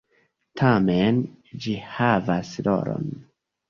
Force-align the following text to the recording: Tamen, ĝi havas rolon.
Tamen, 0.61 1.21
ĝi 1.67 1.79
havas 1.93 2.59
rolon. 2.71 3.11